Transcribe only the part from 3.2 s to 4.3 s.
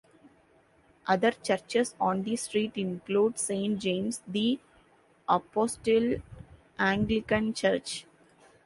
Saint James